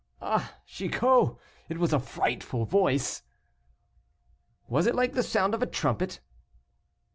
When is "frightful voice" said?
1.99-3.21